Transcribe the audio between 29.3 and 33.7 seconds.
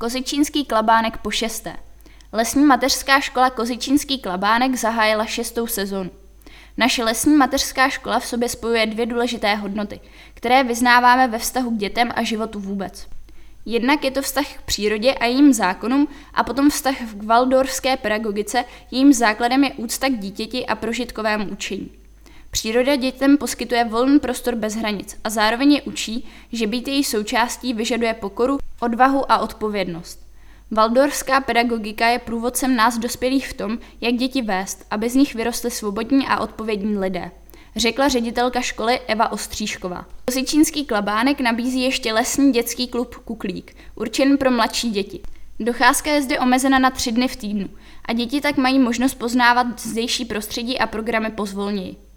a odpovědnost. Valdorská pedagogika je průvodcem nás dospělých v